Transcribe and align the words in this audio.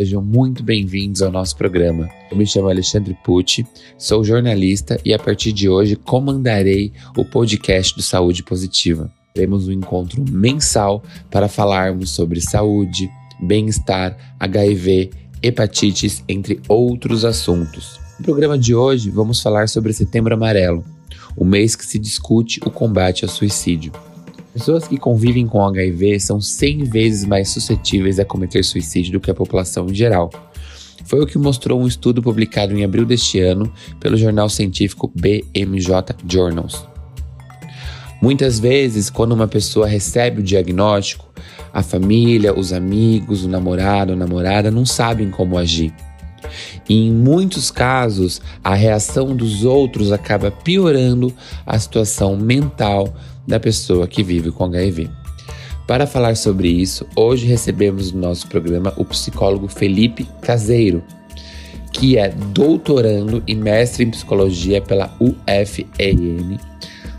Sejam 0.00 0.22
muito 0.22 0.62
bem-vindos 0.62 1.20
ao 1.20 1.30
nosso 1.30 1.54
programa. 1.54 2.08
Eu 2.30 2.36
me 2.38 2.46
chamo 2.46 2.70
Alexandre 2.70 3.14
Pucci, 3.22 3.66
sou 3.98 4.24
jornalista 4.24 4.98
e 5.04 5.12
a 5.12 5.18
partir 5.18 5.52
de 5.52 5.68
hoje 5.68 5.94
comandarei 5.94 6.90
o 7.18 7.22
podcast 7.22 7.94
do 7.94 8.00
Saúde 8.00 8.42
Positiva. 8.42 9.12
Teremos 9.34 9.68
um 9.68 9.72
encontro 9.72 10.24
mensal 10.26 11.02
para 11.30 11.48
falarmos 11.48 12.12
sobre 12.12 12.40
saúde, 12.40 13.10
bem-estar, 13.42 14.16
HIV, 14.40 15.10
hepatites, 15.42 16.24
entre 16.26 16.62
outros 16.66 17.22
assuntos. 17.22 18.00
No 18.18 18.24
programa 18.24 18.58
de 18.58 18.74
hoje, 18.74 19.10
vamos 19.10 19.42
falar 19.42 19.68
sobre 19.68 19.92
Setembro 19.92 20.32
Amarelo, 20.32 20.82
o 21.36 21.44
mês 21.44 21.76
que 21.76 21.84
se 21.84 21.98
discute 21.98 22.58
o 22.64 22.70
combate 22.70 23.26
ao 23.26 23.30
suicídio. 23.30 23.92
Pessoas 24.52 24.88
que 24.88 24.96
convivem 24.96 25.46
com 25.46 25.64
HIV 25.64 26.18
são 26.18 26.40
100 26.40 26.84
vezes 26.84 27.24
mais 27.24 27.50
suscetíveis 27.50 28.18
a 28.18 28.24
cometer 28.24 28.64
suicídio 28.64 29.12
do 29.12 29.20
que 29.20 29.30
a 29.30 29.34
população 29.34 29.86
em 29.88 29.94
geral. 29.94 30.30
Foi 31.04 31.20
o 31.20 31.26
que 31.26 31.38
mostrou 31.38 31.80
um 31.80 31.86
estudo 31.86 32.20
publicado 32.20 32.76
em 32.76 32.84
abril 32.84 33.04
deste 33.04 33.38
ano 33.40 33.72
pelo 34.00 34.16
jornal 34.16 34.48
científico 34.48 35.10
BMJ 35.14 36.16
Journals. 36.28 36.84
Muitas 38.20 38.58
vezes, 38.58 39.08
quando 39.08 39.32
uma 39.32 39.48
pessoa 39.48 39.86
recebe 39.86 40.40
o 40.40 40.44
diagnóstico, 40.44 41.26
a 41.72 41.82
família, 41.82 42.52
os 42.52 42.72
amigos, 42.72 43.44
o 43.44 43.48
namorado, 43.48 44.12
a 44.12 44.16
namorada 44.16 44.70
não 44.70 44.84
sabem 44.84 45.30
como 45.30 45.56
agir. 45.56 45.94
E 46.88 47.06
em 47.06 47.12
muitos 47.12 47.70
casos, 47.70 48.42
a 48.62 48.74
reação 48.74 49.34
dos 49.34 49.64
outros 49.64 50.10
acaba 50.10 50.50
piorando 50.50 51.32
a 51.64 51.78
situação 51.78 52.36
mental 52.36 53.14
da 53.46 53.60
pessoa 53.60 54.06
que 54.06 54.22
vive 54.22 54.50
com 54.50 54.64
HIV. 54.64 55.10
Para 55.86 56.06
falar 56.06 56.36
sobre 56.36 56.68
isso, 56.68 57.06
hoje 57.16 57.46
recebemos 57.46 58.12
no 58.12 58.20
nosso 58.20 58.46
programa 58.46 58.92
o 58.96 59.04
psicólogo 59.04 59.66
Felipe 59.66 60.26
Caseiro, 60.40 61.02
que 61.92 62.16
é 62.16 62.28
doutorando 62.28 63.42
e 63.46 63.54
mestre 63.54 64.04
em 64.04 64.10
psicologia 64.10 64.80
pela 64.80 65.12
UFRN, 65.18 66.58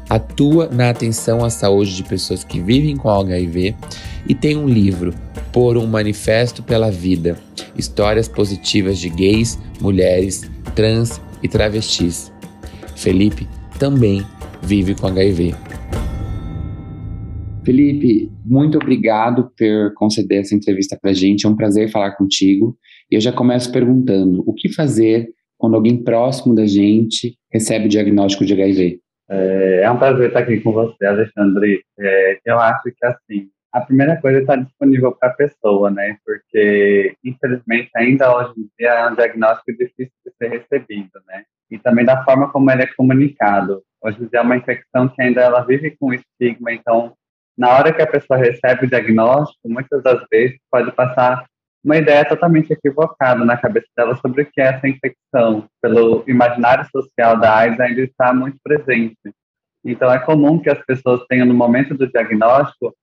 atua 0.10 0.70
na 0.72 0.90
atenção 0.90 1.44
à 1.44 1.50
saúde 1.50 1.96
de 1.96 2.04
pessoas 2.04 2.44
que 2.44 2.62
vivem 2.62 2.96
com 2.96 3.10
HIV 3.10 3.76
e 4.28 4.36
tem 4.36 4.58
um 4.58 4.68
livro, 4.68 5.14
Por 5.52 5.78
um 5.78 5.86
Manifesto 5.86 6.64
pela 6.64 6.90
Vida: 6.90 7.38
Histórias 7.78 8.28
Positivas 8.28 9.00
de 9.00 9.10
Gays, 9.10 9.60
Mulheres, 9.82 10.50
Trans 10.76 11.20
e 11.44 11.48
Travestis. 11.48 12.32
Felipe 12.96 13.48
também 13.78 14.26
vive 14.62 14.96
com 14.96 15.08
HIV. 15.08 15.56
Felipe, 17.64 18.32
muito 18.44 18.78
obrigado 18.78 19.52
por 19.56 19.94
conceder 19.94 20.42
essa 20.42 20.56
entrevista 20.56 20.98
para 21.00 21.12
a 21.12 21.14
gente. 21.14 21.46
É 21.46 21.50
um 21.50 21.56
prazer 21.56 21.92
falar 21.92 22.16
contigo. 22.16 22.76
E 23.10 23.16
eu 23.16 23.22
já 23.22 23.32
começo 23.32 23.72
perguntando: 23.72 24.44
o 24.48 24.54
que 24.54 24.74
fazer 24.74 25.30
quando 25.58 25.76
alguém 25.76 26.04
próximo 26.04 26.56
da 26.56 26.66
gente 26.66 27.38
recebe 27.52 27.86
o 27.86 27.90
diagnóstico 27.90 28.46
de 28.46 28.54
HIV? 28.54 29.00
É, 29.30 29.82
é 29.84 29.92
um 29.92 29.98
prazer 29.98 30.28
estar 30.28 30.40
aqui 30.40 30.60
com 30.60 30.72
você, 30.72 31.06
Alexandre. 31.06 31.82
É, 32.00 32.40
eu 32.46 32.60
acho 32.60 32.84
que 32.84 33.06
assim, 33.06 33.48
a 33.72 33.80
primeira 33.82 34.20
coisa 34.20 34.40
é 34.40 34.42
estar 34.42 34.56
disponível 34.56 35.12
para 35.12 35.30
a 35.30 35.34
pessoa, 35.34 35.92
né? 35.92 36.18
Porque, 36.26 37.16
infelizmente, 37.24 37.90
ainda 37.96 38.36
hoje 38.36 38.54
em 38.58 38.70
dia 38.78 38.90
é 38.90 39.08
um 39.08 39.16
diagnóstico 39.16 39.72
difícil 39.72 40.14
de 40.26 40.34
ser 40.38 40.50
recebido, 40.50 41.22
né? 41.28 41.44
E 41.70 41.78
também 41.78 42.04
da 42.04 42.24
forma 42.26 42.52
como 42.52 42.70
ele 42.72 42.82
é 42.82 42.88
comunicado. 42.98 43.82
Hoje 44.04 44.18
em 44.22 44.28
dia 44.28 44.40
é 44.40 44.42
uma 44.42 44.58
infecção 44.58 45.08
que 45.08 45.22
ainda 45.22 45.42
ela 45.42 45.62
vive 45.62 45.96
com 45.98 46.12
estigma, 46.12 46.74
então 46.74 47.14
na 47.62 47.78
hora 47.78 47.94
que 47.94 48.02
a 48.02 48.08
pessoa 48.08 48.40
recebe 48.40 48.88
o 48.88 48.90
diagnóstico, 48.90 49.70
muitas 49.70 50.02
das 50.02 50.26
vezes 50.32 50.58
pode 50.72 50.92
passar 50.94 51.46
uma 51.84 51.96
ideia 51.96 52.26
totalmente 52.26 52.74
equivocada 52.74 53.46
na 53.46 53.56
cabeça 53.56 53.86
dela 53.96 54.16
sobre 54.18 54.42
o 54.42 54.46
que 54.52 54.60
é 54.60 54.70
essa 54.70 54.88
infecção, 54.88 55.68
pelo 55.80 56.24
imaginário 56.28 56.88
social 56.92 57.40
da 57.40 57.56
AIDS 57.58 57.80
ainda 57.80 58.02
está 58.02 58.34
muito 58.34 58.58
presente. 58.64 59.16
Então, 59.86 60.12
é 60.12 60.18
comum 60.18 60.58
que 60.58 60.72
as 60.72 60.84
pessoas 60.86 61.24
tenham, 61.30 61.46
no 61.46 61.54
momento 61.54 61.94
do 61.94 62.12
diagnóstico, 62.12 62.96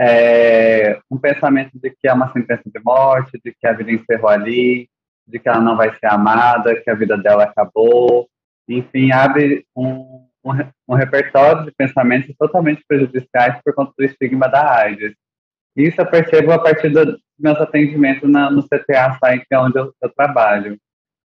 é, 0.00 0.98
um 1.10 1.18
pensamento 1.18 1.72
de 1.74 1.90
que 1.90 2.08
é 2.08 2.12
uma 2.14 2.32
sentença 2.32 2.62
de 2.64 2.80
morte, 2.82 3.38
de 3.44 3.54
que 3.54 3.66
a 3.66 3.74
vida 3.74 3.92
encerrou 3.92 4.30
ali, 4.30 4.88
de 5.28 5.38
que 5.38 5.46
ela 5.46 5.60
não 5.60 5.76
vai 5.76 5.94
ser 5.94 6.06
amada, 6.06 6.74
que 6.80 6.88
a 6.88 6.94
vida 6.94 7.18
dela 7.18 7.44
acabou. 7.44 8.26
Enfim, 8.66 9.12
abre 9.12 9.66
um, 9.76 10.26
um, 10.46 10.92
um 10.92 10.96
repertório 10.96 11.64
de 11.64 11.72
pensamentos 11.72 12.34
totalmente 12.38 12.82
prejudiciais 12.86 13.60
por 13.64 13.74
conta 13.74 13.92
do 13.98 14.04
estigma 14.04 14.48
da 14.48 14.78
AIDS. 14.80 15.14
Isso 15.76 16.00
eu 16.00 16.06
percebo 16.06 16.52
a 16.52 16.58
partir 16.58 16.88
dos 16.88 17.18
meus 17.38 17.60
atendimentos 17.60 18.28
na, 18.30 18.50
no 18.50 18.62
CTA 18.62 19.18
Site, 19.18 19.44
que 19.46 19.54
é 19.54 19.58
onde 19.58 19.78
eu, 19.78 19.92
eu, 20.00 20.08
trabalho. 20.14 20.78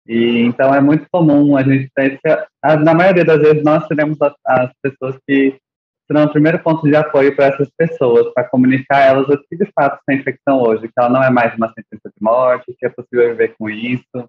E 0.06 0.38
então 0.40 0.74
é 0.74 0.80
muito 0.80 1.06
comum 1.10 1.56
a 1.56 1.62
gente 1.62 1.90
ter, 1.94 2.18
na 2.62 2.94
maioria 2.94 3.24
das 3.24 3.38
vezes 3.38 3.62
nós 3.62 3.86
seremos 3.86 4.16
as, 4.22 4.32
as 4.46 4.70
pessoas 4.82 5.18
que 5.26 5.58
serão 6.06 6.24
o 6.24 6.32
primeiro 6.32 6.58
ponto 6.60 6.88
de 6.88 6.96
apoio 6.96 7.36
para 7.36 7.46
essas 7.46 7.70
pessoas, 7.76 8.32
para 8.32 8.48
comunicar 8.48 8.96
a 8.96 9.04
elas 9.04 9.28
o 9.28 9.38
que 9.38 9.56
de 9.56 9.70
fato 9.72 10.00
a 10.08 10.14
infecção 10.14 10.60
hoje, 10.62 10.88
que 10.88 10.94
ela 10.98 11.10
não 11.10 11.22
é 11.22 11.30
mais 11.30 11.54
uma 11.54 11.68
sentença 11.68 12.08
de 12.08 12.22
morte, 12.22 12.74
que 12.78 12.86
é 12.86 12.88
possível 12.88 13.28
viver 13.28 13.54
com 13.58 13.68
isso, 13.68 14.28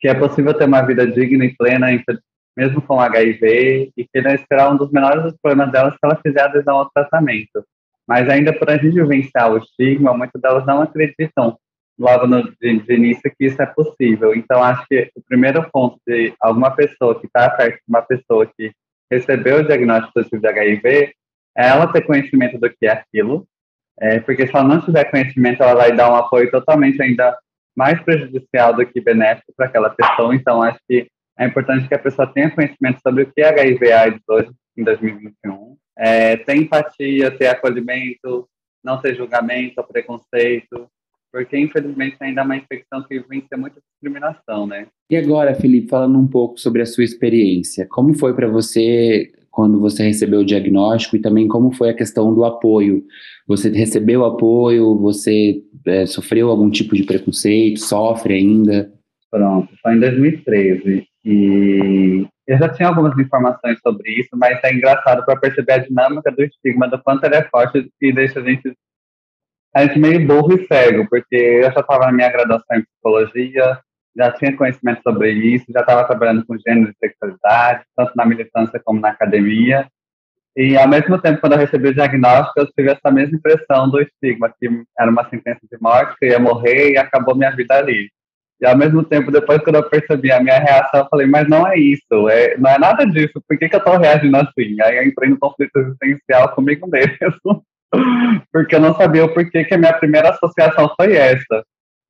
que 0.00 0.08
é 0.08 0.14
possível 0.14 0.54
ter 0.54 0.64
uma 0.64 0.82
vida 0.82 1.06
digna 1.06 1.44
e 1.44 1.54
plena, 1.56 1.88
mesmo 2.58 2.82
com 2.82 3.00
HIV, 3.00 3.92
e 3.96 4.04
que 4.04 4.20
será 4.48 4.68
um 4.68 4.76
dos 4.76 4.90
menores 4.90 5.32
problemas 5.40 5.70
delas 5.70 5.92
se 5.92 5.98
ela 6.02 6.20
fizer 6.20 6.40
adesão 6.40 6.76
ao 6.76 6.90
tratamento. 6.90 7.64
Mas 8.04 8.28
ainda 8.28 8.52
por 8.52 8.68
a 8.68 8.76
gente 8.76 8.94
vivenciar 8.94 9.52
o 9.52 9.58
estigma, 9.58 10.12
muitas 10.12 10.42
delas 10.42 10.66
não 10.66 10.82
acreditam 10.82 11.56
logo 11.96 12.26
no, 12.26 12.42
de, 12.42 12.80
de 12.80 12.94
início 12.94 13.32
que 13.38 13.46
isso 13.46 13.62
é 13.62 13.66
possível. 13.66 14.34
Então, 14.34 14.60
acho 14.60 14.84
que 14.88 15.08
o 15.14 15.22
primeiro 15.22 15.70
ponto 15.70 16.00
de 16.04 16.34
alguma 16.40 16.72
pessoa 16.72 17.20
que 17.20 17.26
está 17.28 17.48
perto 17.48 17.76
de 17.76 17.82
uma 17.88 18.02
pessoa 18.02 18.44
que 18.44 18.72
recebeu 19.08 19.58
o 19.58 19.64
diagnóstico 19.64 20.20
de 20.40 20.46
HIV 20.48 21.12
é 21.56 21.68
ela 21.68 21.92
ter 21.92 22.02
conhecimento 22.02 22.58
do 22.58 22.68
que 22.68 22.86
é 22.86 22.90
aquilo, 22.90 23.46
é, 24.00 24.18
porque 24.18 24.48
se 24.48 24.56
ela 24.56 24.66
não 24.66 24.80
tiver 24.80 25.04
conhecimento, 25.04 25.62
ela 25.62 25.76
vai 25.76 25.94
dar 25.94 26.10
um 26.10 26.16
apoio 26.16 26.50
totalmente 26.50 27.00
ainda 27.00 27.38
mais 27.76 28.00
prejudicial 28.02 28.74
do 28.74 28.84
que 28.84 29.00
benéfico 29.00 29.52
para 29.56 29.66
aquela 29.66 29.90
pessoa. 29.90 30.34
Então, 30.34 30.60
acho 30.60 30.78
que 30.88 31.08
é 31.38 31.46
importante 31.46 31.88
que 31.88 31.94
a 31.94 31.98
pessoa 31.98 32.26
tenha 32.26 32.50
conhecimento 32.50 33.00
sobre 33.00 33.22
o 33.22 33.32
que 33.32 33.40
é 33.40 33.48
HIV 33.48 33.92
AIDS 33.92 34.22
hoje, 34.28 34.50
em 34.76 34.84
2021. 34.84 35.76
É, 35.96 36.36
ter 36.36 36.56
empatia, 36.56 37.30
ter 37.30 37.46
acolhimento, 37.46 38.48
não 38.84 39.00
ter 39.00 39.14
julgamento 39.14 39.82
preconceito, 39.84 40.88
porque 41.32 41.58
infelizmente 41.58 42.16
ainda 42.20 42.40
é 42.40 42.44
uma 42.44 42.56
infecção 42.56 43.02
que 43.02 43.20
vence 43.20 43.48
muita 43.56 43.80
discriminação, 43.80 44.66
né? 44.66 44.86
E 45.10 45.16
agora, 45.16 45.54
Felipe, 45.54 45.88
falando 45.88 46.18
um 46.18 46.26
pouco 46.26 46.58
sobre 46.58 46.82
a 46.82 46.86
sua 46.86 47.04
experiência, 47.04 47.86
como 47.88 48.14
foi 48.14 48.34
para 48.34 48.48
você 48.48 49.32
quando 49.50 49.80
você 49.80 50.04
recebeu 50.04 50.40
o 50.40 50.44
diagnóstico 50.44 51.16
e 51.16 51.20
também 51.20 51.48
como 51.48 51.72
foi 51.72 51.90
a 51.90 51.94
questão 51.94 52.32
do 52.32 52.44
apoio? 52.44 53.04
Você 53.46 53.68
recebeu 53.70 54.24
apoio? 54.24 54.96
Você 54.98 55.64
é, 55.84 56.06
sofreu 56.06 56.48
algum 56.48 56.70
tipo 56.70 56.94
de 56.94 57.02
preconceito? 57.02 57.80
Sofre 57.80 58.34
ainda? 58.34 58.92
Pronto, 59.28 59.68
foi 59.82 59.94
em 59.94 60.00
2013. 60.00 61.07
E 61.30 62.26
eu 62.46 62.56
já 62.56 62.70
tinha 62.70 62.88
algumas 62.88 63.18
informações 63.18 63.78
sobre 63.80 64.10
isso, 64.12 64.30
mas 64.32 64.58
é 64.64 64.72
engraçado 64.72 65.22
para 65.26 65.38
perceber 65.38 65.72
a 65.72 65.78
dinâmica 65.78 66.32
do 66.32 66.42
estigma, 66.42 66.88
do 66.88 66.98
quanto 67.02 67.22
ele 67.24 67.36
é 67.36 67.44
forte 67.50 67.92
e 68.00 68.12
deixa 68.14 68.40
a 68.40 68.42
gente, 68.42 68.74
a 69.74 69.84
gente 69.84 69.98
meio 69.98 70.26
burro 70.26 70.54
e 70.54 70.66
cego, 70.66 71.06
porque 71.06 71.36
eu 71.36 71.70
já 71.70 71.80
estava 71.80 72.06
na 72.06 72.12
minha 72.12 72.32
graduação 72.32 72.78
em 72.78 72.82
psicologia, 72.82 73.78
já 74.16 74.32
tinha 74.32 74.56
conhecimento 74.56 75.02
sobre 75.02 75.30
isso, 75.32 75.66
já 75.68 75.80
estava 75.80 76.06
trabalhando 76.06 76.46
com 76.46 76.56
gênero 76.66 76.90
e 76.90 76.96
sexualidade, 77.06 77.84
tanto 77.94 78.12
na 78.16 78.24
militância 78.24 78.80
como 78.82 78.98
na 78.98 79.10
academia. 79.10 79.86
E, 80.56 80.78
ao 80.78 80.88
mesmo 80.88 81.20
tempo, 81.20 81.42
quando 81.42 81.52
eu 81.52 81.58
recebi 81.58 81.88
o 81.88 81.94
diagnóstico, 81.94 82.58
eu 82.58 82.66
tive 82.72 82.90
essa 82.90 83.10
mesma 83.12 83.36
impressão 83.36 83.90
do 83.90 84.00
estigma, 84.00 84.48
que 84.58 84.66
era 84.98 85.10
uma 85.10 85.28
sentença 85.28 85.60
de 85.70 85.76
morte, 85.78 86.16
que 86.18 86.24
eu 86.24 86.30
ia 86.30 86.38
morrer 86.38 86.92
e 86.92 86.96
acabou 86.96 87.36
minha 87.36 87.54
vida 87.54 87.74
ali. 87.76 88.08
E 88.60 88.66
ao 88.66 88.76
mesmo 88.76 89.04
tempo, 89.04 89.30
depois 89.30 89.62
que 89.62 89.70
eu 89.70 89.82
percebi 89.88 90.32
a 90.32 90.42
minha 90.42 90.58
reação, 90.58 91.00
eu 91.00 91.08
falei, 91.08 91.26
mas 91.26 91.48
não 91.48 91.66
é 91.66 91.78
isso, 91.78 92.28
é, 92.28 92.56
não 92.56 92.70
é 92.70 92.78
nada 92.78 93.06
disso, 93.06 93.40
por 93.46 93.56
que, 93.56 93.68
que 93.68 93.76
eu 93.76 93.78
estou 93.78 93.96
reagindo 93.96 94.36
assim? 94.36 94.76
Aí 94.82 94.96
eu 94.96 95.04
entrei 95.04 95.30
no 95.30 95.38
conflito 95.38 95.76
existencial 95.76 96.52
comigo 96.54 96.88
mesmo, 96.88 97.64
porque 98.52 98.74
eu 98.74 98.80
não 98.80 98.94
sabia 98.96 99.24
o 99.24 99.32
porquê 99.32 99.64
que 99.64 99.74
a 99.74 99.78
minha 99.78 99.92
primeira 99.92 100.30
associação 100.30 100.92
foi 101.00 101.14
essa. 101.14 101.64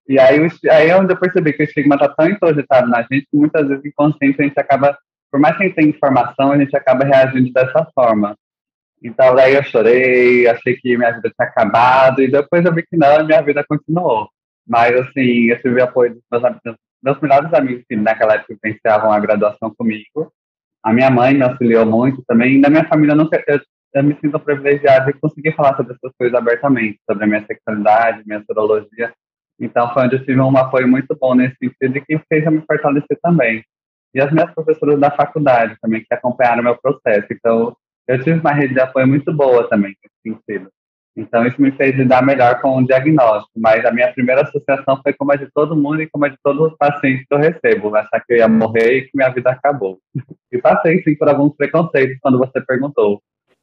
E 0.08 0.18
aí, 0.18 0.40
aí 0.70 0.88
é 0.88 0.94
eu 0.94 1.16
percebi 1.18 1.52
que 1.52 1.62
o 1.62 1.64
estigma 1.64 1.96
está 1.96 2.08
tão 2.08 2.26
introjetado 2.26 2.88
na 2.88 3.02
gente 3.02 3.26
que 3.30 3.36
muitas 3.36 3.68
vezes 3.68 3.84
inconsciente 3.84 4.40
a 4.40 4.44
gente 4.44 4.58
acaba, 4.58 4.96
por 5.30 5.38
mais 5.38 5.54
que 5.54 5.64
a 5.64 5.66
gente 5.66 5.76
tenha 5.76 5.90
informação, 5.90 6.50
a 6.50 6.58
gente 6.58 6.74
acaba 6.74 7.04
reagindo 7.04 7.52
dessa 7.52 7.86
forma. 7.94 8.34
Então, 9.02 9.34
daí 9.34 9.54
eu 9.54 9.62
chorei, 9.62 10.48
achei 10.48 10.76
que 10.76 10.96
minha 10.96 11.12
vida 11.12 11.30
tinha 11.30 11.46
acabado, 11.46 12.22
e 12.22 12.30
depois 12.30 12.64
eu 12.64 12.74
vi 12.74 12.82
que 12.82 12.96
não, 12.96 13.24
minha 13.24 13.42
vida 13.42 13.62
continuou. 13.68 14.28
Mas, 14.68 14.94
assim, 15.00 15.50
eu 15.50 15.60
tive 15.62 15.80
apoio 15.80 16.14
dos 16.14 16.22
meus 16.30 16.76
meus 17.02 17.20
melhores 17.20 17.52
amigos 17.54 17.84
que 17.88 17.96
naquela 17.96 18.34
época 18.34 18.56
iniciavam 18.64 19.12
a 19.12 19.20
graduação 19.20 19.72
comigo. 19.76 20.32
A 20.82 20.92
minha 20.92 21.10
mãe 21.10 21.34
me 21.34 21.42
auxiliou 21.42 21.86
muito 21.86 22.22
também. 22.26 22.58
Na 22.58 22.68
minha 22.68 22.86
família, 22.86 23.14
nunca, 23.14 23.42
eu, 23.46 23.60
eu 23.94 24.04
me 24.04 24.16
sinto 24.20 24.38
privilegiado 24.38 25.06
de 25.06 25.18
conseguir 25.18 25.54
falar 25.54 25.76
sobre 25.76 25.94
essas 25.94 26.12
coisas 26.18 26.36
abertamente, 26.36 26.98
sobre 27.08 27.24
a 27.24 27.26
minha 27.26 27.46
sexualidade, 27.46 28.22
minha 28.26 28.42
sorologia, 28.44 29.12
Então, 29.60 29.92
foi 29.92 30.04
onde 30.04 30.16
eu 30.16 30.24
tive 30.24 30.40
um 30.40 30.56
apoio 30.56 30.88
muito 30.88 31.16
bom 31.20 31.34
nesse 31.34 31.56
sentido 31.56 31.98
e 31.98 32.00
que 32.00 32.18
fez 32.28 32.44
eu 32.44 32.52
me 32.52 32.62
fortalecer 32.66 33.18
também. 33.22 33.64
E 34.14 34.20
as 34.20 34.32
minhas 34.32 34.52
professoras 34.52 34.98
da 34.98 35.10
faculdade 35.10 35.76
também, 35.80 36.00
que 36.00 36.14
acompanharam 36.14 36.60
o 36.60 36.64
meu 36.64 36.76
processo. 36.76 37.26
Então, 37.30 37.76
eu 38.06 38.22
tive 38.22 38.40
uma 38.40 38.52
rede 38.52 38.74
de 38.74 38.80
apoio 38.80 39.06
muito 39.06 39.32
boa 39.32 39.68
também 39.68 39.94
nesse 40.02 40.36
sentido. 40.36 40.70
Então, 41.18 41.44
isso 41.44 41.60
me 41.60 41.72
fez 41.72 41.96
lidar 41.96 42.24
melhor 42.24 42.60
com 42.60 42.78
o 42.78 42.86
diagnóstico. 42.86 43.50
Mas 43.56 43.84
a 43.84 43.90
minha 43.90 44.12
primeira 44.12 44.42
associação 44.42 45.00
foi 45.02 45.12
como 45.12 45.32
a 45.32 45.36
de 45.36 45.50
todo 45.52 45.76
mundo 45.76 46.00
e 46.00 46.06
como 46.06 46.24
a 46.24 46.28
de 46.28 46.36
todos 46.44 46.70
os 46.70 46.78
pacientes 46.78 47.26
que 47.26 47.34
eu 47.34 47.38
recebo. 47.38 47.94
Achar 47.96 48.20
que 48.24 48.34
eu 48.34 48.36
ia 48.38 48.48
morrer 48.48 48.98
e 48.98 49.02
que 49.02 49.10
minha 49.14 49.28
vida 49.30 49.50
acabou. 49.50 49.98
E 50.52 50.58
passei, 50.58 51.02
sim, 51.02 51.16
por 51.16 51.28
alguns 51.28 51.54
preconceitos 51.56 52.16
quando 52.22 52.38
você 52.38 52.60
perguntou. 52.60 53.20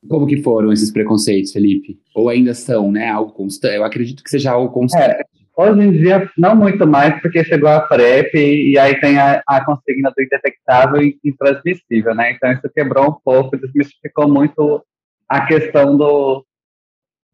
Como 0.07 0.27
que 0.27 0.43
foram 0.43 0.71
esses 0.71 0.91
preconceitos, 0.91 1.53
Felipe? 1.53 1.97
Ou 2.13 2.29
ainda 2.29 2.53
são, 2.53 2.91
né, 2.91 3.09
algo 3.09 3.31
constante? 3.31 3.75
Eu 3.75 3.85
acredito 3.85 4.23
que 4.23 4.29
seja 4.29 4.51
algo 4.51 4.71
constante. 4.71 5.15
É, 5.15 5.23
hoje 5.57 5.81
em 5.81 5.91
dia, 5.93 6.29
não 6.37 6.55
muito 6.55 6.85
mais, 6.85 7.19
porque 7.21 7.43
chegou 7.43 7.69
a 7.69 7.79
PrEP 7.79 8.35
e, 8.35 8.73
e 8.73 8.77
aí 8.77 8.99
tem 8.99 9.17
a, 9.17 9.41
a 9.47 9.65
consigna 9.65 10.11
do 10.15 10.21
indetectável 10.21 11.01
e 11.01 11.17
intransmissível, 11.23 12.13
né? 12.13 12.33
Então, 12.33 12.51
isso 12.51 12.69
quebrou 12.75 13.09
um 13.09 13.17
pouco, 13.23 13.57
desmistificou 13.57 14.27
muito 14.27 14.83
a 15.27 15.45
questão 15.47 15.97
do, 15.97 16.45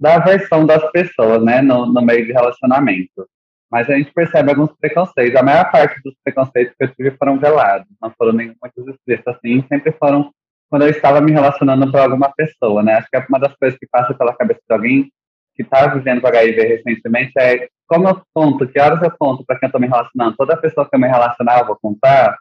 da 0.01 0.15
aversão 0.15 0.65
das 0.65 0.83
pessoas, 0.92 1.44
né, 1.44 1.62
no, 1.62 1.86
no 1.86 2.01
meio 2.01 2.25
de 2.25 2.33
relacionamento. 2.33 3.27
Mas 3.71 3.88
a 3.88 3.95
gente 3.95 4.12
percebe 4.12 4.50
alguns 4.50 4.71
preconceitos. 4.77 5.39
A 5.39 5.44
maior 5.44 5.71
parte 5.71 6.01
dos 6.03 6.15
preconceitos 6.24 6.75
que 6.75 6.83
eu 6.83 6.94
tive 6.95 7.12
foram 7.12 7.38
velados, 7.38 7.88
não 8.01 8.12
foram 8.18 8.33
nem 8.33 8.48
muitos 8.59 8.88
explícitos 8.88 9.36
assim, 9.36 9.63
sempre 9.69 9.92
foram 9.94 10.31
quando 10.69 10.83
eu 10.83 10.89
estava 10.89 11.21
me 11.21 11.31
relacionando 11.31 11.89
com 11.92 11.98
alguma 11.98 12.33
pessoa, 12.33 12.81
né? 12.81 12.95
Acho 12.95 13.07
que 13.09 13.18
é 13.18 13.25
uma 13.30 13.39
das 13.39 13.53
coisas 13.56 13.77
que 13.77 13.86
passa 13.92 14.13
pela 14.13 14.33
cabeça 14.33 14.62
de 14.68 14.74
alguém 14.74 15.12
que 15.53 15.62
está 15.62 15.86
vivendo 15.88 16.21
com 16.21 16.27
HIV 16.27 16.62
recentemente 16.62 17.33
é 17.38 17.68
como 17.88 18.07
eu 18.07 18.21
conto, 18.33 18.68
que 18.68 18.80
horas 18.80 19.01
eu 19.03 19.12
conto 19.12 19.44
para 19.45 19.59
quem 19.59 19.68
eu 19.68 19.69
estou 19.69 19.81
me 19.81 19.88
relacionando. 19.88 20.38
Toda 20.38 20.57
pessoa 20.57 20.89
que 20.89 20.95
eu 20.95 21.00
me 21.00 21.07
relacionar, 21.07 21.59
eu 21.59 21.68
vou 21.68 21.77
contar. 21.80 22.38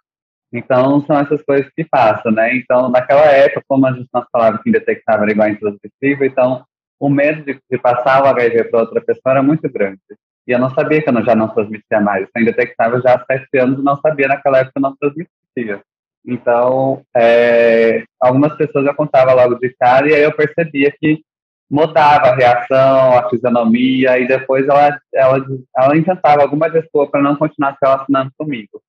Então, 0.52 1.04
são 1.06 1.18
essas 1.18 1.42
coisas 1.42 1.68
que 1.76 1.84
passam, 1.84 2.30
né? 2.30 2.54
Então, 2.54 2.88
naquela 2.88 3.26
época, 3.26 3.64
como 3.68 3.86
a 3.86 3.92
gente 3.92 4.08
não 4.14 4.24
falava 4.32 4.58
que 4.62 4.68
indetectável 4.68 5.24
era 5.24 5.32
igual 5.32 5.48
a 5.48 5.50
intransmissível, 5.50 6.26
então 6.26 6.64
o 7.00 7.08
medo 7.08 7.42
de, 7.42 7.58
de 7.68 7.78
passar 7.78 8.22
o 8.22 8.26
HIV 8.26 8.64
para 8.64 8.80
outra 8.80 9.00
pessoa 9.00 9.32
era 9.32 9.42
muito 9.42 9.68
grande. 9.72 9.98
E 10.46 10.52
eu 10.52 10.58
não 10.58 10.70
sabia 10.74 11.02
que 11.02 11.08
eu 11.08 11.24
já 11.24 11.34
não 11.34 11.48
transmitia 11.48 12.00
mais. 12.00 12.28
Eu 12.36 12.44
detectava 12.44 13.00
já 13.00 13.14
há 13.14 13.24
sete 13.24 13.58
anos 13.58 13.78
e 13.78 13.82
não 13.82 13.96
sabia 13.96 14.28
naquela 14.28 14.58
época 14.58 14.72
que 14.72 14.78
eu 14.78 14.82
não 14.82 14.96
transmitia. 14.96 15.82
Então, 16.26 17.02
é, 17.16 18.04
algumas 18.20 18.54
pessoas 18.56 18.86
eu 18.86 18.94
contava 18.94 19.32
logo 19.32 19.54
de 19.54 19.74
cara 19.78 20.08
e 20.08 20.14
aí 20.14 20.22
eu 20.22 20.32
percebia 20.32 20.92
que 21.00 21.22
mudava 21.70 22.28
a 22.28 22.34
reação, 22.34 23.16
a 23.16 23.30
fisionomia 23.30 24.18
e 24.18 24.26
depois 24.26 24.68
ela, 24.68 24.98
ela, 25.14 25.46
ela 25.76 25.96
inventava 25.96 26.42
alguma 26.42 26.68
desculpa 26.68 27.12
para 27.12 27.22
não 27.22 27.36
continuar 27.36 27.72
se 27.72 27.78
relacionando 27.82 28.30
comigo. 28.36 28.82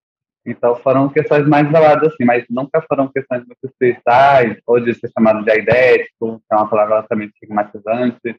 Então 0.46 0.76
foram 0.78 1.10
questões 1.10 1.48
mais 1.48 1.70
veladas 1.70 2.12
assim, 2.12 2.26
mas 2.26 2.44
nunca 2.50 2.82
foram 2.82 3.08
questões 3.08 3.46
muito 3.46 3.64
especiais, 3.64 4.58
ou 4.66 4.80
de 4.80 4.94
ser 4.94 5.10
chamado 5.12 5.44
de 5.44 5.52
aidético, 5.52 6.40
que 6.40 6.54
é 6.54 6.56
uma 6.56 6.70
palavra 6.70 6.98
altamente 6.98 7.34
estigmatizante, 7.34 8.36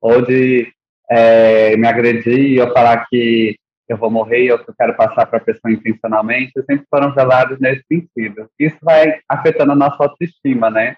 ou 0.00 0.20
de 0.22 0.70
é, 1.10 1.76
me 1.76 1.86
agredir 1.86 2.60
ou 2.60 2.72
falar 2.72 3.06
que 3.08 3.56
eu 3.88 3.96
vou 3.96 4.10
morrer 4.10 4.52
ou 4.52 4.58
que 4.58 4.70
eu 4.70 4.74
quero 4.76 4.96
passar 4.96 5.26
para 5.26 5.38
a 5.38 5.44
pessoa 5.44 5.72
intencionalmente, 5.72 6.52
sempre 6.68 6.86
foram 6.90 7.14
velados 7.14 7.58
nesse 7.60 7.84
sentido. 7.90 8.48
Isso 8.58 8.76
vai 8.82 9.20
afetando 9.28 9.72
a 9.72 9.76
nossa 9.76 10.02
autoestima, 10.02 10.70
né? 10.70 10.96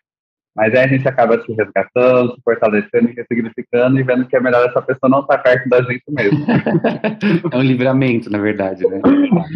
Mas 0.58 0.74
aí 0.74 0.80
a 0.80 0.88
gente 0.88 1.06
acaba 1.06 1.40
se 1.40 1.52
resgatando, 1.52 2.34
se 2.34 2.42
fortalecendo, 2.42 3.12
ressignificando 3.16 4.00
e 4.00 4.02
vendo 4.02 4.26
que 4.26 4.34
é 4.34 4.40
melhor 4.40 4.68
essa 4.68 4.82
pessoa 4.82 5.08
não 5.08 5.20
estar 5.20 5.38
perto 5.38 5.68
da 5.68 5.80
gente 5.82 6.02
mesmo. 6.08 6.44
é 7.52 7.56
um 7.56 7.62
livramento, 7.62 8.28
na 8.28 8.38
verdade, 8.38 8.84
né? 8.88 9.00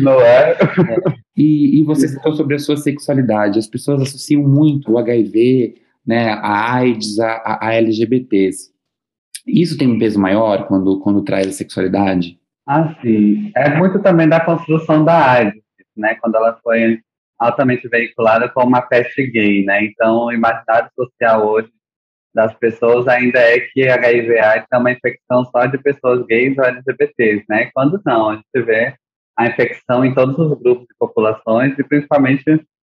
Não 0.01 0.21
é? 0.21 0.53
é. 0.53 0.57
E, 1.37 1.81
e 1.81 1.85
você 1.85 2.07
citou 2.07 2.33
sobre 2.35 2.55
a 2.55 2.59
sua 2.61 2.77
sexualidade. 2.77 3.59
As 3.59 3.67
pessoas 3.67 4.01
associam 4.01 4.45
muito 4.45 4.93
o 4.93 4.99
HIV, 4.99 5.75
né, 6.07 6.35
a 6.35 6.77
AIDS, 6.77 7.19
a, 7.19 7.59
a 7.61 7.75
LGBTs. 7.75 8.71
Isso 9.45 9.77
tem 9.77 9.89
um 9.89 9.99
peso 9.99 10.21
maior 10.21 10.69
quando, 10.69 11.01
quando 11.01 11.25
traz 11.25 11.49
a 11.49 11.53
sexualidade? 11.53 12.39
Ah, 12.65 12.95
sim. 13.03 13.51
É 13.57 13.77
muito 13.77 14.01
também 14.01 14.29
da 14.29 14.39
construção 14.39 15.05
da 15.05 15.33
AIDS, 15.33 15.61
né? 15.97 16.15
Quando 16.21 16.37
ela 16.37 16.57
foi 16.63 17.01
altamente 17.43 17.89
veiculada 17.89 18.49
como 18.49 18.69
uma 18.69 18.83
peste 18.83 19.27
gay, 19.27 19.65
né? 19.65 19.85
Então, 19.85 20.27
o 20.27 20.33
imaginário 20.33 20.91
social 20.95 21.47
hoje 21.47 21.71
das 22.35 22.55
pessoas 22.55 23.07
ainda 23.09 23.39
é 23.39 23.61
que 23.61 23.89
HIV/AIDS 23.89 24.67
é 24.73 24.79
uma 24.79 24.93
infecção 24.93 25.45
só 25.45 25.67
de 25.67 25.79
pessoas 25.79 26.25
gays 26.27 26.57
ou 26.57 26.65
LGBTs, 26.65 27.45
né? 27.49 27.71
Quando 27.75 28.01
não, 28.07 28.31
a 28.31 28.35
gente 28.37 28.63
vê 28.63 28.95
a 29.37 29.47
infecção 29.47 30.05
em 30.05 30.15
todos 30.15 30.39
os 30.39 30.59
grupos 30.59 30.87
de 30.87 30.95
populações 30.99 31.79
e 31.79 31.85
principalmente 31.85 32.45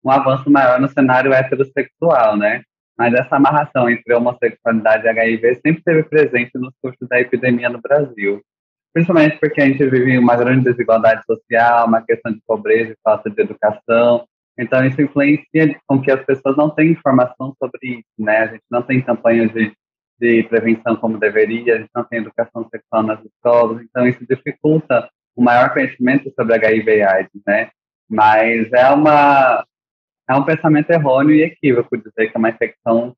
um 0.03 0.11
avanço 0.11 0.49
maior 0.49 0.79
no 0.79 0.89
cenário 0.89 1.33
heterossexual, 1.33 2.37
né? 2.37 2.61
Mas 2.97 3.13
essa 3.13 3.37
amarração 3.37 3.89
entre 3.89 4.13
homossexualidade 4.13 5.05
e 5.05 5.09
HIV 5.09 5.55
sempre 5.55 5.79
esteve 5.79 6.03
presente 6.03 6.51
nos 6.55 6.73
cursos 6.81 7.07
da 7.07 7.19
epidemia 7.19 7.69
no 7.69 7.81
Brasil. 7.81 8.41
Principalmente 8.93 9.39
porque 9.39 9.59
a 9.59 9.65
gente 9.65 9.83
vive 9.89 10.17
uma 10.19 10.35
grande 10.35 10.65
desigualdade 10.65 11.23
social, 11.25 11.87
uma 11.87 12.01
questão 12.01 12.31
de 12.31 12.39
pobreza 12.45 12.91
e 12.91 12.97
falta 13.03 13.29
de 13.29 13.41
educação, 13.41 14.27
então, 14.57 14.85
isso 14.85 15.01
influencia 15.01 15.79
com 15.87 16.01
que 16.01 16.11
as 16.11 16.23
pessoas 16.25 16.55
não 16.55 16.69
tenham 16.69 16.93
informação 16.93 17.55
sobre 17.57 17.99
isso, 17.99 18.13
né? 18.19 18.37
A 18.37 18.47
gente 18.47 18.63
não 18.69 18.81
tem 18.83 19.01
campanha 19.01 19.47
de, 19.47 19.73
de 20.19 20.43
prevenção 20.43 20.95
como 20.95 21.17
deveria, 21.17 21.75
a 21.75 21.79
gente 21.79 21.89
não 21.95 22.03
tem 22.03 22.19
educação 22.19 22.67
sexual 22.69 23.03
nas 23.03 23.19
escolas, 23.25 23.81
então 23.81 24.07
isso 24.07 24.25
dificulta 24.27 25.09
o 25.35 25.43
maior 25.43 25.73
conhecimento 25.73 26.31
sobre 26.35 26.55
HIV 26.55 26.97
e 26.97 27.01
AIDS, 27.01 27.41
né? 27.47 27.69
Mas 28.07 28.71
é 28.73 28.89
uma 28.89 29.65
é 30.29 30.35
um 30.35 30.43
pensamento 30.43 30.89
errôneo 30.89 31.35
e 31.35 31.43
equívoco 31.43 31.97
dizer 31.97 32.31
que 32.31 32.37
é 32.37 32.39
uma 32.39 32.49
infecção 32.49 33.13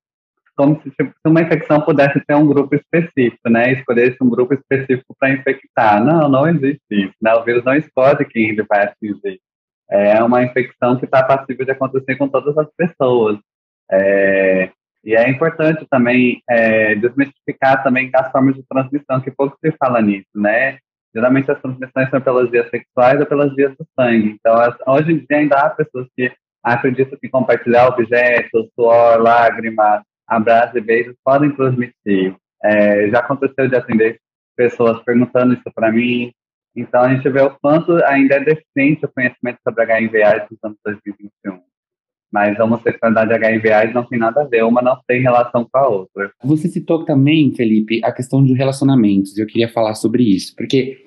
como 0.56 0.82
se, 0.82 0.90
se 0.90 1.12
uma 1.26 1.42
infecção 1.42 1.82
pudesse 1.82 2.20
ter 2.26 2.34
um 2.34 2.48
grupo 2.48 2.74
específico, 2.76 3.50
né? 3.50 3.74
Escolhesse 3.74 4.16
um 4.22 4.30
grupo 4.30 4.54
específico 4.54 5.14
para 5.20 5.32
infectar. 5.32 6.02
Não, 6.04 6.30
não 6.30 6.48
existe 6.48 6.82
isso, 6.92 7.14
né? 7.22 7.34
O 7.36 7.44
vírus 7.44 7.66
não 7.66 7.76
escolhe 7.76 8.24
quem 8.24 8.52
ele 8.52 8.64
vai 8.64 8.86
atingir 8.86 9.42
é 9.90 10.24
uma 10.24 10.44
infecção 10.44 10.98
que 10.98 11.06
está 11.06 11.24
passível 11.24 11.66
de 11.66 11.72
acontecer 11.72 12.16
com 12.16 12.28
todas 12.28 12.58
as 12.58 12.68
pessoas. 12.76 13.38
É, 13.92 14.70
e 15.04 15.16
é 15.16 15.30
importante 15.30 15.86
também 15.90 16.42
é, 16.50 16.96
desmistificar 16.96 17.84
também 17.84 18.10
as 18.14 18.32
formas 18.32 18.56
de 18.56 18.64
transmissão, 18.68 19.22
que 19.22 19.30
pouco 19.30 19.58
se 19.64 19.72
fala 19.78 20.02
nisso, 20.02 20.28
né? 20.36 20.80
Geralmente 21.14 21.52
as 21.52 21.62
transmissões 21.62 22.10
são 22.10 22.20
pelas 22.20 22.50
vias 22.50 22.70
sexuais 22.70 23.20
ou 23.20 23.26
pelas 23.26 23.56
vias 23.56 23.72
do 23.78 23.88
sangue. 23.98 24.36
Então, 24.40 24.56
as, 24.56 24.76
hoje 24.88 25.14
em 25.14 25.18
dia 25.18 25.38
ainda 25.38 25.58
há 25.58 25.70
pessoas 25.70 26.08
que 26.16 26.32
acreditam 26.64 27.18
que 27.20 27.30
compartilhar 27.30 27.88
objetos, 27.88 28.68
suor, 28.74 29.22
lágrima, 29.22 30.04
abraço 30.28 30.78
e 30.78 30.82
beijos 30.82 31.16
podem 31.24 31.52
transmitir. 31.52 32.36
É, 32.64 33.08
já 33.10 33.20
aconteceu 33.20 33.68
de 33.68 33.76
atender 33.76 34.20
pessoas 34.58 35.02
perguntando 35.04 35.54
isso 35.54 35.72
para 35.76 35.92
mim, 35.92 36.34
então, 36.76 37.02
a 37.02 37.14
gente 37.14 37.30
vê 37.30 37.42
o 37.42 37.52
quanto 37.62 37.94
ainda 38.06 38.36
é 38.36 38.44
deficiente 38.44 39.06
o 39.06 39.12
conhecimento 39.14 39.60
sobre 39.64 39.84
HIV/AIDS 39.84 40.48
nos 40.52 40.60
anos 40.64 40.78
2021. 40.84 41.60
Mas 42.32 42.60
a 42.60 42.66
homossexualidade 42.66 43.32
e 43.32 43.36
HIV/AIDS 43.36 43.96
não 43.96 44.04
tem 44.04 44.20
nada 44.20 44.42
a 44.42 44.46
ver, 44.46 44.64
uma 44.64 44.82
não 44.82 44.98
tem 45.08 45.22
relação 45.22 45.66
com 45.72 45.78
a 45.78 45.88
outra. 45.88 46.32
Você 46.44 46.68
citou 46.68 47.06
também, 47.06 47.54
Felipe, 47.56 48.02
a 48.04 48.12
questão 48.12 48.44
de 48.44 48.54
relacionamentos. 48.54 49.38
Eu 49.38 49.48
queria 49.48 49.70
falar 49.70 49.96
sobre 49.96 50.24
isso, 50.24 50.54
porque 50.56 50.98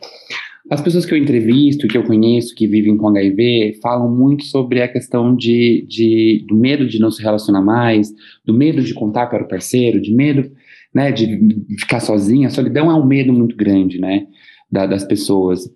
as 0.70 0.80
pessoas 0.80 1.04
que 1.04 1.12
eu 1.12 1.18
entrevisto, 1.18 1.88
que 1.88 1.98
eu 1.98 2.04
conheço, 2.04 2.54
que 2.54 2.66
vivem 2.66 2.96
com 2.96 3.08
HIV, 3.08 3.78
falam 3.82 4.10
muito 4.10 4.44
sobre 4.44 4.80
a 4.80 4.88
questão 4.88 5.36
de, 5.36 5.86
de, 5.86 6.46
do 6.48 6.56
medo 6.56 6.86
de 6.86 6.98
não 6.98 7.10
se 7.10 7.22
relacionar 7.22 7.62
mais, 7.62 8.10
do 8.44 8.54
medo 8.54 8.82
de 8.82 8.94
contar 8.94 9.26
para 9.26 9.44
o 9.44 9.48
parceiro, 9.48 10.00
de 10.00 10.14
medo 10.14 10.50
né, 10.94 11.12
de 11.12 11.38
ficar 11.78 12.00
sozinha. 12.00 12.48
A 12.48 12.50
solidão 12.50 12.90
é 12.90 12.94
um 12.94 13.06
medo 13.06 13.32
muito 13.32 13.56
grande, 13.56 14.00
né? 14.00 14.26
Da, 14.70 14.86
das 14.86 15.04
pessoas. 15.04 15.68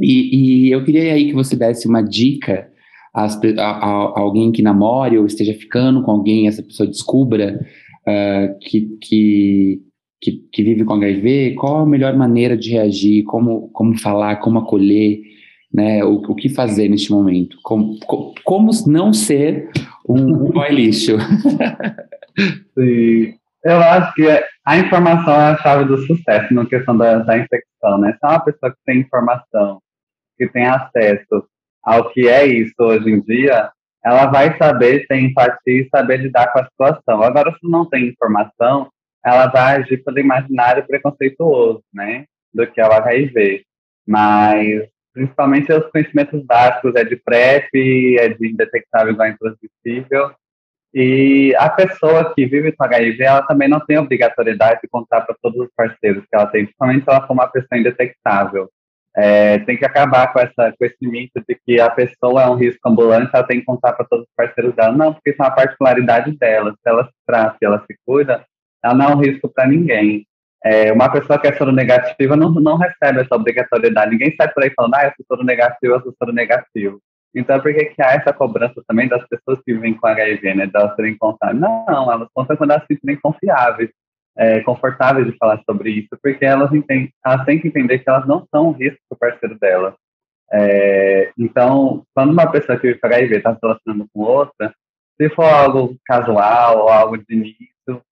E, 0.00 0.66
e, 0.66 0.70
eu 0.70 0.84
queria 0.84 1.14
aí 1.14 1.26
que 1.26 1.34
você 1.34 1.54
desse 1.54 1.86
uma 1.86 2.02
dica 2.02 2.68
a, 3.14 3.26
a, 3.26 3.70
a, 3.70 4.20
alguém 4.20 4.50
que 4.50 4.62
namore 4.62 5.18
ou 5.18 5.26
esteja 5.26 5.54
ficando 5.54 6.02
com 6.02 6.10
alguém, 6.10 6.48
essa 6.48 6.62
pessoa 6.62 6.88
descubra 6.88 7.60
uh, 8.08 8.58
que, 8.60 8.98
que, 9.00 9.80
que, 10.20 10.32
que, 10.52 10.62
vive 10.64 10.84
com 10.84 10.94
HIV, 10.94 11.54
qual 11.54 11.82
a 11.82 11.86
melhor 11.86 12.16
maneira 12.16 12.56
de 12.56 12.70
reagir, 12.70 13.22
como, 13.24 13.68
como 13.68 13.96
falar, 13.98 14.36
como 14.36 14.58
acolher, 14.58 15.20
né, 15.72 16.04
o, 16.04 16.14
o 16.16 16.34
que 16.34 16.48
fazer 16.48 16.88
neste 16.88 17.12
momento, 17.12 17.56
como, 17.62 17.98
como 18.44 18.70
não 18.86 19.12
ser 19.12 19.70
um, 20.08 20.46
um 20.46 20.50
boy 20.50 20.70
lixo. 20.70 21.16
Sim. 22.74 23.34
Eu 23.64 23.78
acho 23.78 24.14
que 24.14 24.22
a 24.64 24.78
informação 24.78 25.34
é 25.34 25.52
a 25.52 25.58
chave 25.58 25.84
do 25.84 25.98
sucesso 25.98 26.54
na 26.54 26.64
questão 26.64 26.96
da, 26.96 27.18
da 27.18 27.36
infecção, 27.38 27.98
né? 27.98 28.12
Se 28.12 28.18
é 28.22 28.28
uma 28.28 28.44
pessoa 28.44 28.72
que 28.72 28.78
tem 28.86 29.00
informação, 29.00 29.80
que 30.38 30.48
tem 30.48 30.66
acesso 30.66 31.46
ao 31.82 32.10
que 32.10 32.28
é 32.28 32.46
isso 32.46 32.74
hoje 32.78 33.10
em 33.10 33.20
dia, 33.20 33.70
ela 34.02 34.26
vai 34.26 34.56
saber 34.56 35.06
ter 35.06 35.18
empatia 35.18 35.82
e 35.82 35.88
saber 35.88 36.18
lidar 36.18 36.52
com 36.52 36.60
a 36.60 36.64
situação. 36.64 37.22
Agora, 37.22 37.52
se 37.52 37.68
não 37.68 37.88
tem 37.88 38.08
informação, 38.08 38.90
ela 39.24 39.46
vai 39.46 39.76
agir 39.76 40.02
pelo 40.02 40.18
imaginário 40.18 40.86
preconceituoso, 40.86 41.82
né? 41.92 42.24
Do 42.52 42.66
que 42.66 42.80
é 42.80 42.86
o 42.86 42.92
HIV. 42.92 43.64
Mas, 44.06 44.88
principalmente, 45.12 45.72
os 45.72 45.86
conhecimentos 45.90 46.42
básicos 46.44 46.94
é 46.94 47.04
de 47.04 47.16
PrEP, 47.16 48.18
é 48.18 48.28
de 48.28 48.48
indetectável 48.48 49.12
igual 49.12 49.28
intransmissível. 49.28 50.30
E 50.94 51.52
a 51.56 51.68
pessoa 51.68 52.32
que 52.32 52.46
vive 52.46 52.70
com 52.70 52.84
HIV, 52.84 53.24
ela 53.24 53.42
também 53.42 53.68
não 53.68 53.80
tem 53.80 53.98
obrigatoriedade 53.98 54.80
de 54.80 54.88
contar 54.88 55.22
para 55.22 55.34
todos 55.42 55.58
os 55.58 55.68
parceiros 55.76 56.22
que 56.22 56.36
ela 56.36 56.46
tem, 56.46 56.64
principalmente 56.64 57.02
se 57.02 57.10
ela 57.10 57.26
for 57.26 57.32
uma 57.32 57.48
pessoa 57.48 57.80
indetectável. 57.80 58.70
É, 59.16 59.58
tem 59.60 59.76
que 59.76 59.84
acabar 59.84 60.32
com, 60.32 60.38
essa, 60.38 60.72
com 60.78 60.84
esse 60.84 60.96
mito 61.06 61.42
de 61.48 61.58
que 61.66 61.80
a 61.80 61.90
pessoa 61.90 62.42
é 62.42 62.48
um 62.48 62.54
risco 62.54 62.88
ambulante, 62.88 63.30
ela 63.34 63.44
tem 63.44 63.58
que 63.58 63.66
contar 63.66 63.92
para 63.92 64.06
todos 64.06 64.24
os 64.24 64.32
parceiros 64.36 64.74
dela. 64.76 64.92
Não, 64.92 65.12
porque 65.12 65.30
isso 65.30 65.42
é 65.42 65.44
uma 65.44 65.54
particularidade 65.54 66.36
dela. 66.38 66.72
Se 66.72 66.88
ela 66.88 67.04
se 67.04 67.12
trata, 67.26 67.56
ela 67.60 67.84
se 67.90 67.96
cuida, 68.06 68.44
ela 68.82 68.94
não 68.94 69.10
é 69.10 69.14
um 69.16 69.20
risco 69.20 69.48
para 69.48 69.66
ninguém. 69.66 70.24
É, 70.64 70.92
uma 70.92 71.10
pessoa 71.10 71.38
que 71.40 71.48
é 71.48 71.56
soronegativa 71.56 72.36
não, 72.36 72.50
não 72.52 72.76
recebe 72.76 73.20
essa 73.20 73.34
obrigatoriedade. 73.34 74.12
Ninguém 74.12 74.34
sai 74.36 74.48
por 74.48 74.62
aí 74.62 74.70
falando, 74.70 74.94
ah, 74.94 75.06
eu 75.06 75.12
sou 75.16 75.36
soronegativo, 75.36 75.94
eu 75.94 76.02
sou 76.02 76.14
soronegativo. 76.16 77.00
Então, 77.34 77.60
por 77.60 77.74
que, 77.74 77.86
que 77.86 78.02
há 78.02 78.12
essa 78.12 78.32
cobrança 78.32 78.82
também 78.86 79.08
das 79.08 79.26
pessoas 79.26 79.60
que 79.64 79.72
vivem 79.72 79.94
com 79.94 80.06
HIV, 80.06 80.54
né, 80.54 80.66
de 80.66 80.76
elas 80.76 80.94
serem 80.94 81.16
contadas? 81.16 81.58
Não, 81.58 82.12
elas 82.12 82.28
contam 82.32 82.56
quando 82.56 82.70
elas 82.70 82.84
se 82.86 82.96
sentem 82.96 83.18
confiáveis 83.20 83.90
é, 84.36 84.60
confortáveis 84.60 85.26
de 85.26 85.36
falar 85.36 85.62
sobre 85.64 85.90
isso, 85.90 86.08
porque 86.22 86.44
elas, 86.44 86.72
entendem, 86.72 87.12
elas 87.24 87.44
têm 87.44 87.60
que 87.60 87.68
entender 87.68 88.00
que 88.00 88.08
elas 88.08 88.26
não 88.26 88.46
são 88.50 88.68
um 88.68 88.72
risco 88.72 88.98
para 89.08 89.16
o 89.16 89.18
parceiro 89.18 89.58
dela. 89.58 89.94
É, 90.52 91.32
então, 91.38 92.04
quando 92.14 92.32
uma 92.32 92.50
pessoa 92.50 92.78
que 92.78 92.88
vive 92.88 93.00
com 93.00 93.06
HIV 93.06 93.36
está 93.36 93.54
se 93.54 93.60
relacionando 93.62 94.08
com 94.12 94.20
outra, 94.20 94.74
se 95.16 95.30
for 95.30 95.44
algo 95.44 95.96
casual 96.04 96.82
ou 96.82 96.88
algo 96.88 97.16
de 97.16 97.24
início, 97.30 98.02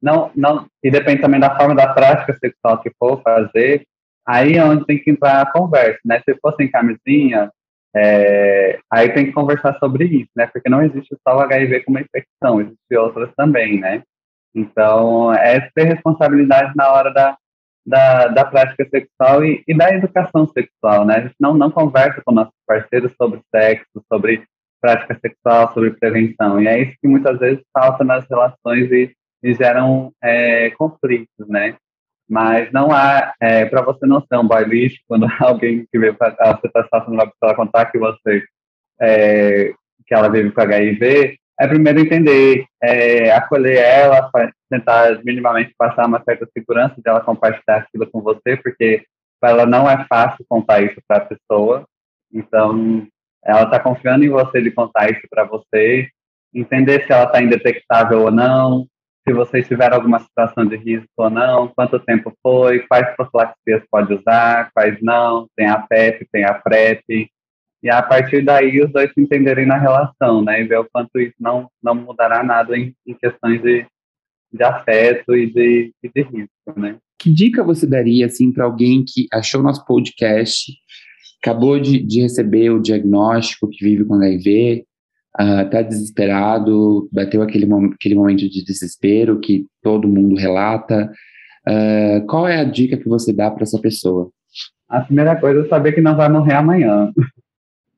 não, 0.00 0.30
não, 0.34 0.66
e 0.82 0.90
depende 0.90 1.20
também 1.20 1.40
da 1.40 1.56
forma 1.56 1.74
da 1.74 1.92
prática 1.92 2.36
sexual 2.38 2.80
que 2.80 2.90
for 2.98 3.22
fazer, 3.22 3.86
aí 4.26 4.56
é 4.56 4.64
onde 4.64 4.84
tem 4.86 4.98
que 4.98 5.10
entrar 5.10 5.40
a 5.42 5.50
conversa, 5.50 6.00
né? 6.04 6.20
Se 6.24 6.34
for 6.40 6.54
sem 6.56 6.70
camisinha, 6.70 7.50
é, 7.96 8.78
aí 8.90 9.10
tem 9.14 9.26
que 9.26 9.32
conversar 9.32 9.78
sobre 9.78 10.04
isso, 10.04 10.30
né? 10.36 10.46
Porque 10.46 10.68
não 10.68 10.82
existe 10.82 11.16
só 11.26 11.36
o 11.36 11.40
HIV 11.40 11.84
como 11.84 11.98
infecção, 11.98 12.60
existem 12.60 12.98
outras 12.98 13.30
também, 13.34 13.80
né? 13.80 14.02
Então, 14.54 15.32
é 15.32 15.60
ter 15.74 15.84
responsabilidade 15.84 16.72
na 16.76 16.90
hora 16.90 17.10
da, 17.10 17.36
da, 17.86 18.28
da 18.28 18.44
prática 18.44 18.86
sexual 18.90 19.44
e, 19.44 19.62
e, 19.66 19.74
da 19.74 19.90
educação 19.90 20.46
sexual, 20.46 21.06
né? 21.06 21.16
A 21.16 21.20
gente 21.22 21.36
não, 21.40 21.54
não 21.54 21.70
conversa 21.70 22.20
com 22.24 22.32
nossos 22.32 22.54
parceiros 22.66 23.12
sobre 23.16 23.40
sexo, 23.54 24.02
sobre 24.12 24.44
prática 24.80 25.18
sexual, 25.20 25.72
sobre 25.72 25.92
prevenção. 25.92 26.60
E 26.60 26.68
é 26.68 26.82
isso 26.82 26.96
que 27.00 27.08
muitas 27.08 27.38
vezes 27.38 27.64
falta 27.72 28.04
nas 28.04 28.26
relações 28.28 28.90
e, 28.92 29.10
e 29.42 29.54
geram 29.54 30.12
é, 30.22 30.70
conflitos, 30.72 31.48
né? 31.48 31.76
Mas 32.28 32.72
não 32.72 32.90
há, 32.92 33.34
é, 33.40 33.66
para 33.66 33.82
você 33.82 34.04
não 34.04 34.20
ser 34.20 34.36
um 34.36 34.46
boy 34.46 34.64
lixo, 34.64 34.98
quando 35.06 35.26
alguém 35.40 35.86
que 35.90 35.98
veio 35.98 36.14
para 36.14 36.30
você 36.30 36.66
está 36.66 36.82
passando 36.84 37.14
uma 37.14 37.30
pessoa 37.30 37.54
contar 37.54 37.86
que 37.86 37.98
você, 37.98 38.44
é, 39.00 39.72
que 40.06 40.14
ela 40.14 40.28
vive 40.28 40.50
com 40.50 40.60
HIV, 40.60 41.38
é 41.58 41.66
primeiro 41.66 42.00
entender, 42.00 42.66
é, 42.82 43.30
acolher 43.32 43.78
ela, 43.78 44.30
tentar 44.68 45.24
minimamente 45.24 45.74
passar 45.78 46.06
uma 46.06 46.22
certa 46.22 46.46
segurança 46.52 46.96
dela 46.98 47.20
compartilhar 47.20 47.78
aquilo 47.78 48.06
com 48.10 48.20
você, 48.20 48.56
porque 48.56 49.04
para 49.40 49.50
ela 49.50 49.66
não 49.66 49.88
é 49.88 50.04
fácil 50.06 50.44
contar 50.48 50.82
isso 50.82 51.00
para 51.06 51.18
a 51.18 51.26
pessoa. 51.26 51.86
Então, 52.32 53.06
ela 53.44 53.62
está 53.62 53.80
confiando 53.80 54.24
em 54.24 54.28
você 54.28 54.60
de 54.60 54.70
contar 54.70 55.10
isso 55.10 55.22
para 55.30 55.44
você, 55.44 56.08
entender 56.52 57.06
se 57.06 57.12
ela 57.12 57.24
está 57.24 57.40
indetectável 57.40 58.22
ou 58.22 58.30
não, 58.30 58.86
se 59.26 59.34
você 59.34 59.60
tiver 59.62 59.92
alguma 59.92 60.20
situação 60.20 60.64
de 60.64 60.76
risco 60.76 61.08
ou 61.16 61.28
não, 61.28 61.68
quanto 61.68 61.98
tempo 61.98 62.32
foi, 62.40 62.80
quais 62.80 63.14
profilaxias 63.16 63.82
pode 63.90 64.14
usar, 64.14 64.70
quais 64.72 64.96
não, 65.02 65.48
tem 65.56 65.66
a 65.66 65.78
PEP, 65.78 66.28
tem 66.30 66.44
a 66.44 66.54
PrEP, 66.54 67.28
e 67.82 67.90
a 67.90 68.02
partir 68.02 68.44
daí 68.44 68.80
os 68.80 68.90
dois 68.92 69.12
se 69.12 69.20
entenderem 69.20 69.66
na 69.66 69.78
relação, 69.78 70.42
né? 70.42 70.60
E 70.60 70.64
ver 70.64 70.78
o 70.78 70.88
quanto 70.90 71.18
isso 71.18 71.34
não, 71.40 71.68
não 71.82 71.94
mudará 71.94 72.42
nada 72.42 72.76
em, 72.76 72.94
em 73.06 73.14
questões 73.14 73.60
de, 73.62 73.86
de 74.52 74.62
afeto 74.62 75.36
e 75.36 75.46
de, 75.52 75.92
e 76.02 76.08
de 76.08 76.22
risco, 76.22 76.80
né? 76.80 76.96
Que 77.18 77.32
dica 77.32 77.64
você 77.64 77.86
daria, 77.86 78.26
assim, 78.26 78.52
para 78.52 78.64
alguém 78.64 79.04
que 79.06 79.26
achou 79.32 79.62
nosso 79.62 79.84
podcast, 79.84 80.72
acabou 81.42 81.80
de, 81.80 82.00
de 82.00 82.22
receber 82.22 82.70
o 82.70 82.80
diagnóstico, 82.80 83.68
que 83.70 83.84
vive 83.84 84.04
com 84.04 84.14
HIV, 84.14 84.84
uh, 85.40 85.84
desesperado, 85.88 87.08
bateu 87.12 87.42
aquele, 87.42 87.66
aquele 87.94 88.14
momento 88.14 88.48
de 88.48 88.64
desespero 88.64 89.40
que 89.40 89.66
todo 89.82 90.08
mundo 90.08 90.36
relata. 90.36 91.10
Uh, 91.68 92.26
qual 92.26 92.46
é 92.48 92.58
a 92.58 92.64
dica 92.64 92.96
que 92.96 93.08
você 93.08 93.32
dá 93.32 93.50
para 93.50 93.64
essa 93.64 93.80
pessoa? 93.80 94.30
A 94.88 95.00
primeira 95.00 95.36
coisa 95.36 95.66
é 95.66 95.68
saber 95.68 95.92
que 95.92 96.00
não 96.00 96.16
vai 96.16 96.28
morrer 96.28 96.54
amanhã. 96.54 97.12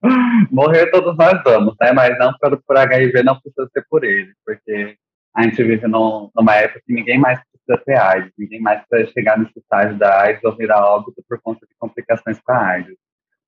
Morrer 0.50 0.90
todos 0.92 1.16
nós 1.16 1.42
vamos, 1.42 1.74
né? 1.80 1.92
Mas 1.92 2.16
não 2.18 2.32
por, 2.38 2.56
por 2.64 2.76
HIV, 2.76 3.22
não 3.24 3.38
precisa 3.40 3.68
ser 3.72 3.84
por 3.90 4.04
ele, 4.04 4.32
porque 4.46 4.96
a 5.34 5.42
gente 5.42 5.62
vive 5.62 5.88
num, 5.88 6.30
numa 6.36 6.54
época 6.54 6.80
que 6.86 6.94
ninguém 6.94 7.18
mais 7.18 7.40
precisa 7.40 7.84
ter 7.84 7.98
AIDS, 7.98 8.32
ninguém 8.38 8.60
mais 8.60 8.80
precisa 8.88 9.12
chegar 9.12 9.38
nesse 9.38 9.58
estágio 9.58 9.98
da 9.98 10.22
AIDS 10.22 10.42
ou 10.44 10.56
virar 10.56 10.86
óbito 10.86 11.22
por 11.28 11.40
conta 11.42 11.66
de 11.66 11.74
complicações 11.78 12.40
com 12.40 12.52
a 12.52 12.64
AIDS. 12.64 12.96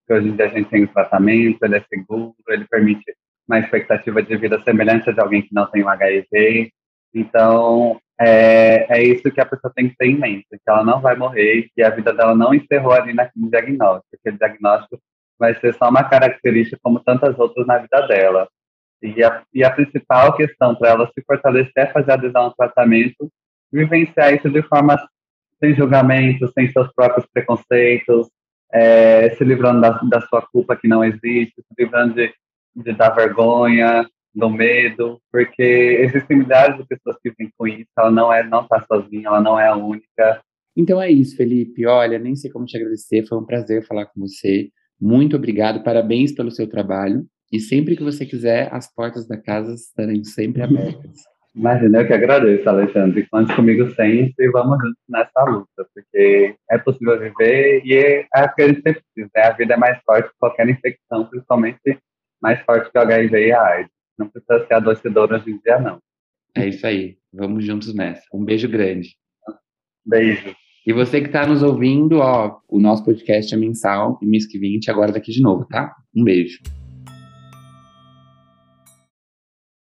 Porque 0.01 0.21
hoje 0.21 0.29
em 0.29 0.37
dia 0.37 0.47
a 0.47 0.49
gente 0.49 0.69
tem 0.69 0.83
o 0.83 0.93
tratamento, 0.93 1.63
ele 1.63 1.77
é 1.77 1.85
seguro, 1.89 2.35
ele 2.49 2.67
permite 2.69 3.15
uma 3.51 3.59
expectativa 3.59 4.23
de 4.23 4.37
vida 4.37 4.63
semelhante 4.63 5.13
de 5.13 5.21
alguém 5.21 5.43
que 5.43 5.53
não 5.53 5.67
tem 5.67 5.83
o 5.83 5.89
HIV. 5.89 6.71
Então, 7.13 8.01
é, 8.21 8.87
é 8.89 9.03
isso 9.03 9.31
que 9.31 9.41
a 9.41 9.47
pessoa 9.47 9.73
tem 9.75 9.89
que 9.89 9.97
ter 9.97 10.07
em 10.07 10.17
mente, 10.17 10.47
que 10.51 10.59
ela 10.69 10.85
não 10.85 11.01
vai 11.01 11.17
morrer, 11.17 11.69
que 11.75 11.83
a 11.83 11.91
vida 11.91 12.13
dela 12.13 12.35
não 12.35 12.55
encerrou 12.55 12.93
ali 12.93 13.13
naquele 13.13 13.51
diagnóstico, 13.51 14.07
aquele 14.15 14.39
diagnóstico 14.39 15.01
vai 15.37 15.55
ser 15.59 15.75
só 15.75 15.89
uma 15.89 16.05
característica 16.05 16.79
como 16.83 17.01
tantas 17.01 17.37
outras 17.39 17.67
na 17.67 17.79
vida 17.79 18.07
dela. 18.07 18.49
E 19.03 19.25
a, 19.25 19.43
e 19.53 19.65
a 19.65 19.71
principal 19.71 20.37
questão 20.37 20.77
para 20.77 20.91
ela 20.91 21.11
se 21.13 21.25
fortalecer 21.27 21.73
é 21.77 21.87
fazer 21.87 22.13
adesão 22.13 22.43
ao 22.43 22.55
tratamento, 22.55 23.29
vivenciar 23.73 24.35
isso 24.35 24.49
de 24.51 24.63
forma 24.63 24.97
sem 25.59 25.75
julgamento, 25.75 26.51
sem 26.53 26.71
seus 26.71 26.93
próprios 26.93 27.27
preconceitos, 27.33 28.29
é, 28.73 29.31
se 29.31 29.45
livrando 29.45 29.81
da, 29.81 29.91
da, 30.03 30.21
sua 30.23 30.43
culpa 30.43 30.77
que 30.77 30.87
não 30.87 31.03
existe, 31.03 31.55
se 31.57 31.75
livrando 31.79 32.15
de, 32.15 32.33
de 32.75 32.93
dar 32.93 33.11
vergonha, 33.11 34.07
do 34.35 34.49
medo, 34.49 35.21
porque 35.31 35.63
existem 35.63 36.39
milhares 36.39 36.77
de 36.77 36.87
pessoas 36.87 37.17
que 37.23 37.31
vivem 37.31 37.53
com 37.57 37.67
isso, 37.67 37.89
ela 37.99 38.11
não 38.11 38.33
é, 38.33 38.43
não 38.43 38.63
está 38.63 38.85
sozinha, 38.87 39.29
ela 39.29 39.41
não 39.41 39.59
é 39.59 39.69
a 39.69 39.77
única. 39.77 40.41
Então 40.77 41.01
é 41.01 41.11
isso, 41.11 41.37
Felipe. 41.37 41.87
Olha, 41.87 42.19
nem 42.19 42.37
sei 42.37 42.51
como 42.51 42.65
te 42.65 42.77
agradecer, 42.77 43.27
foi 43.27 43.39
um 43.39 43.45
prazer 43.45 43.85
falar 43.87 44.07
com 44.07 44.21
você. 44.21 44.69
Muito 45.01 45.37
obrigado, 45.37 45.83
parabéns 45.83 46.33
pelo 46.33 46.51
seu 46.51 46.69
trabalho. 46.69 47.25
E 47.53 47.59
sempre 47.59 47.97
que 47.97 48.05
você 48.05 48.25
quiser, 48.25 48.73
as 48.73 48.93
portas 48.95 49.27
da 49.27 49.37
casa 49.37 49.75
estarão 49.75 50.23
sempre 50.23 50.63
abertas. 50.63 51.23
Imagina, 51.53 52.01
eu 52.01 52.07
que 52.07 52.13
agradeço, 52.13 52.69
Alexandre. 52.69 53.27
Conte 53.29 53.55
comigo 53.57 53.91
sempre 53.97 54.47
e 54.47 54.51
vamos 54.51 54.79
juntos 54.79 55.03
nessa 55.09 55.43
luta, 55.45 55.85
porque 55.93 56.55
é 56.71 56.79
possível 56.79 57.19
viver 57.19 57.83
e 57.85 57.97
é, 57.97 58.45
o 58.45 58.55
que 58.55 58.63
a 58.63 58.69
gente 58.69 58.83
sempre 58.83 59.03
diz, 59.17 59.29
né? 59.35 59.43
A 59.43 59.51
vida 59.51 59.75
é 59.75 59.77
mais 59.77 60.01
forte 60.07 60.29
que 60.29 60.39
qualquer 60.39 60.69
infecção, 60.69 61.27
principalmente 61.27 61.81
mais 62.41 62.61
forte 62.63 62.91
que 62.91 62.99
o 62.99 63.03
HIV 63.03 63.47
e 63.47 63.53
a 63.53 63.63
AIDS. 63.63 63.93
Não 64.19 64.29
precisa 64.29 64.67
ser 64.67 64.75
adoecedor 64.75 65.33
hoje 65.33 65.51
em 65.51 65.59
dia, 65.59 65.79
não. 65.79 65.99
É 66.55 66.67
isso 66.67 66.87
aí. 66.87 67.17
Vamos 67.33 67.65
juntos 67.65 67.95
nessa. 67.95 68.23
Um 68.35 68.45
beijo 68.45 68.69
grande. 68.69 69.17
Beijo. 70.05 70.55
E 70.87 70.93
você 70.93 71.21
que 71.21 71.27
está 71.27 71.47
nos 71.47 71.63
ouvindo, 71.63 72.19
ó, 72.19 72.59
o 72.69 72.81
nosso 72.81 73.05
podcast 73.05 73.55
é 73.55 73.57
mensal, 73.57 74.19
mês 74.23 74.47
que 74.47 74.59
vem, 74.59 74.81
agora 74.89 75.13
daqui 75.13 75.31
de 75.31 75.43
novo, 75.43 75.67
tá? 75.67 75.95
Um 76.15 76.25
beijo. 76.25 76.59